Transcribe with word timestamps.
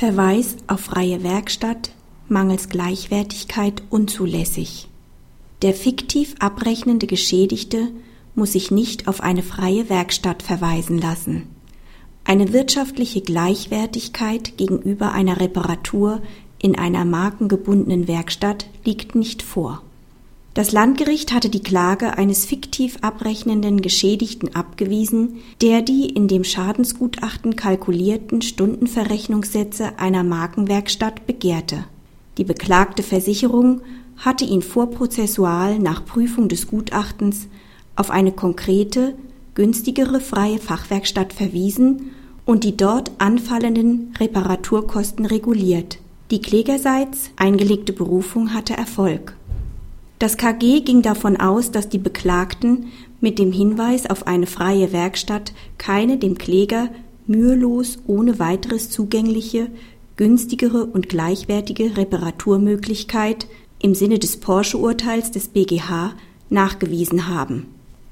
Verweis 0.00 0.56
auf 0.66 0.80
freie 0.80 1.22
Werkstatt 1.22 1.90
mangels 2.26 2.70
Gleichwertigkeit 2.70 3.82
unzulässig. 3.90 4.88
Der 5.60 5.74
fiktiv 5.74 6.36
abrechnende 6.38 7.06
Geschädigte 7.06 7.90
muss 8.34 8.52
sich 8.52 8.70
nicht 8.70 9.08
auf 9.08 9.20
eine 9.20 9.42
freie 9.42 9.90
Werkstatt 9.90 10.42
verweisen 10.42 10.96
lassen. 10.96 11.48
Eine 12.24 12.54
wirtschaftliche 12.54 13.20
Gleichwertigkeit 13.20 14.56
gegenüber 14.56 15.12
einer 15.12 15.38
Reparatur 15.38 16.22
in 16.58 16.78
einer 16.78 17.04
markengebundenen 17.04 18.08
Werkstatt 18.08 18.70
liegt 18.86 19.14
nicht 19.14 19.42
vor. 19.42 19.82
Das 20.52 20.72
Landgericht 20.72 21.32
hatte 21.32 21.48
die 21.48 21.62
Klage 21.62 22.18
eines 22.18 22.44
fiktiv 22.44 22.98
abrechnenden 23.02 23.82
Geschädigten 23.82 24.54
abgewiesen, 24.56 25.36
der 25.62 25.80
die 25.80 26.06
in 26.06 26.26
dem 26.26 26.42
Schadensgutachten 26.42 27.54
kalkulierten 27.54 28.42
Stundenverrechnungssätze 28.42 29.98
einer 30.00 30.24
Markenwerkstatt 30.24 31.26
begehrte. 31.28 31.84
Die 32.36 32.44
beklagte 32.44 33.04
Versicherung 33.04 33.82
hatte 34.16 34.44
ihn 34.44 34.62
vorprozessual 34.62 35.78
nach 35.78 36.04
Prüfung 36.04 36.48
des 36.48 36.66
Gutachtens 36.66 37.46
auf 37.94 38.10
eine 38.10 38.32
konkrete, 38.32 39.14
günstigere 39.54 40.20
freie 40.20 40.58
Fachwerkstatt 40.58 41.32
verwiesen 41.32 42.10
und 42.44 42.64
die 42.64 42.76
dort 42.76 43.12
anfallenden 43.18 44.14
Reparaturkosten 44.18 45.26
reguliert. 45.26 45.98
Die 46.32 46.40
klägerseits 46.40 47.30
eingelegte 47.36 47.92
Berufung 47.92 48.52
hatte 48.52 48.76
Erfolg. 48.76 49.36
Das 50.20 50.36
KG 50.36 50.82
ging 50.82 51.00
davon 51.00 51.38
aus, 51.38 51.70
dass 51.70 51.88
die 51.88 51.96
Beklagten 51.96 52.92
mit 53.22 53.38
dem 53.38 53.52
Hinweis 53.52 54.04
auf 54.04 54.26
eine 54.26 54.46
freie 54.46 54.92
Werkstatt 54.92 55.54
keine 55.78 56.18
dem 56.18 56.36
Kläger 56.36 56.90
mühelos 57.26 57.98
ohne 58.06 58.38
weiteres 58.38 58.90
zugängliche, 58.90 59.68
günstigere 60.16 60.84
und 60.84 61.08
gleichwertige 61.08 61.96
Reparaturmöglichkeit 61.96 63.46
im 63.80 63.94
Sinne 63.94 64.18
des 64.18 64.36
Porsche-Urteils 64.36 65.30
des 65.30 65.48
BGH 65.48 66.12
nachgewiesen 66.50 67.28
haben. 67.28 67.68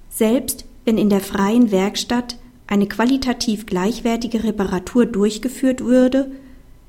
Selbst 0.08 0.64
wenn 0.86 0.96
in 0.96 1.10
der 1.10 1.20
freien 1.20 1.70
Werkstatt 1.72 2.38
eine 2.66 2.86
qualitativ 2.86 3.66
gleichwertige 3.66 4.44
Reparatur 4.44 5.04
durchgeführt 5.04 5.84
würde, 5.84 6.30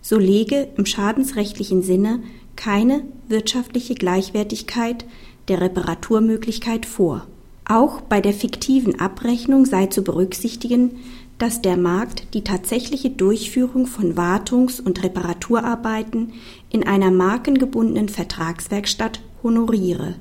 so 0.02 0.17
lege 0.17 0.69
im 0.77 0.86
schadensrechtlichen 0.86 1.83
Sinne 1.83 2.21
keine 2.59 3.03
wirtschaftliche 3.29 3.95
Gleichwertigkeit 3.95 5.05
der 5.47 5.61
Reparaturmöglichkeit 5.61 6.85
vor. 6.85 7.25
Auch 7.63 8.02
bei 8.02 8.19
der 8.19 8.33
fiktiven 8.33 8.99
Abrechnung 8.99 9.65
sei 9.65 9.85
zu 9.85 10.03
berücksichtigen, 10.03 10.97
dass 11.37 11.61
der 11.61 11.77
Markt 11.77 12.33
die 12.33 12.43
tatsächliche 12.43 13.11
Durchführung 13.11 13.87
von 13.87 14.17
Wartungs- 14.17 14.81
und 14.81 15.02
Reparaturarbeiten 15.03 16.33
in 16.69 16.85
einer 16.85 17.11
markengebundenen 17.11 18.09
Vertragswerkstatt 18.09 19.21
honoriere. 19.41 20.15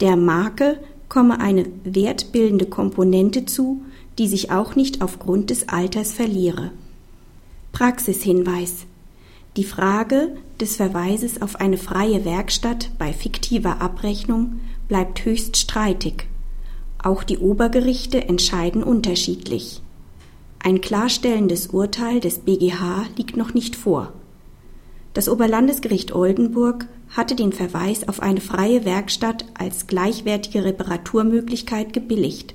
Der 0.00 0.16
Marke 0.16 0.78
komme 1.08 1.40
eine 1.40 1.64
wertbildende 1.84 2.66
Komponente 2.66 3.46
zu, 3.46 3.80
die 4.18 4.28
sich 4.28 4.50
auch 4.50 4.76
nicht 4.76 5.00
aufgrund 5.00 5.48
des 5.48 5.70
Alters 5.70 6.12
verliere. 6.12 6.72
Praxishinweis 7.72 8.84
Die 9.56 9.64
Frage 9.64 10.36
des 10.60 10.76
Verweises 10.76 11.40
auf 11.40 11.56
eine 11.56 11.78
freie 11.78 12.26
Werkstatt 12.26 12.90
bei 12.98 13.14
fiktiver 13.14 13.80
Abrechnung 13.80 14.60
bleibt 14.86 15.24
höchst 15.24 15.56
streitig. 15.56 16.26
Auch 17.02 17.24
die 17.24 17.38
Obergerichte 17.38 18.28
entscheiden 18.28 18.82
unterschiedlich. 18.82 19.80
Ein 20.58 20.82
klarstellendes 20.82 21.68
Urteil 21.68 22.20
des 22.20 22.40
BGH 22.40 23.06
liegt 23.16 23.38
noch 23.38 23.54
nicht 23.54 23.76
vor. 23.76 24.12
Das 25.14 25.26
Oberlandesgericht 25.26 26.14
Oldenburg 26.14 26.86
hatte 27.08 27.34
den 27.34 27.54
Verweis 27.54 28.06
auf 28.06 28.20
eine 28.20 28.42
freie 28.42 28.84
Werkstatt 28.84 29.46
als 29.54 29.86
gleichwertige 29.86 30.64
Reparaturmöglichkeit 30.64 31.94
gebilligt. 31.94 32.54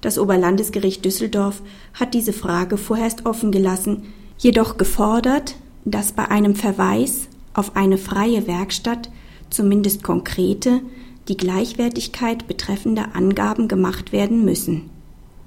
Das 0.00 0.16
Oberlandesgericht 0.16 1.04
Düsseldorf 1.04 1.62
hat 1.94 2.14
diese 2.14 2.32
Frage 2.32 2.76
vorerst 2.76 3.26
offen 3.26 3.50
gelassen, 3.50 4.04
jedoch 4.38 4.76
gefordert, 4.76 5.56
dass 5.86 6.12
bei 6.12 6.28
einem 6.28 6.54
Verweis 6.54 7.28
auf 7.54 7.76
eine 7.76 7.96
freie 7.96 8.46
Werkstatt 8.46 9.10
zumindest 9.48 10.02
konkrete, 10.02 10.82
die 11.28 11.36
Gleichwertigkeit 11.36 12.46
betreffende 12.46 13.14
Angaben 13.14 13.68
gemacht 13.68 14.12
werden 14.12 14.44
müssen. 14.44 14.90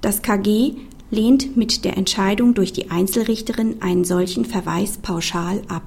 Das 0.02 0.22
KG 0.22 0.74
lehnt 1.12 1.58
mit 1.58 1.84
der 1.86 1.98
Entscheidung 1.98 2.54
durch 2.54 2.74
die 2.74 2.90
Einzelrichterin 2.90 3.82
einen 3.82 4.06
solchen 4.06 4.46
Verweis 4.46 4.98
pauschal 4.98 5.62
ab 5.68 5.84